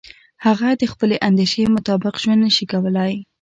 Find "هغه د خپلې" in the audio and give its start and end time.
0.45-1.15